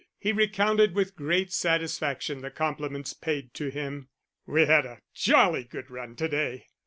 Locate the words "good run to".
5.63-6.27